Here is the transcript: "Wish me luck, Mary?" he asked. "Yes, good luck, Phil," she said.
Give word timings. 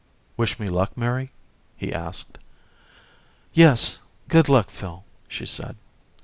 "Wish 0.35 0.59
me 0.59 0.67
luck, 0.67 0.97
Mary?" 0.97 1.29
he 1.77 1.93
asked. 1.93 2.39
"Yes, 3.53 3.99
good 4.29 4.49
luck, 4.49 4.71
Phil," 4.71 5.03
she 5.27 5.45
said. 5.45 5.75